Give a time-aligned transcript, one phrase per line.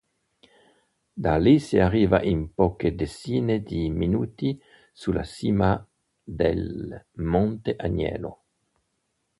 [1.23, 4.59] Da lì si arriva in poche decine di minuti
[4.91, 5.87] sulla cima
[6.23, 8.41] del monte Agnello.